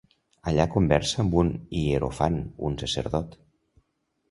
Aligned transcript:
Allà 0.51 0.63
conversa 0.75 1.19
amb 1.25 1.35
un 1.43 1.51
hierofant, 1.81 2.41
un 2.71 2.81
sacerdot. 2.85 3.39